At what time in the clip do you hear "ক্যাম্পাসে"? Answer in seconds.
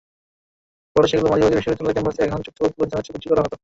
1.95-2.21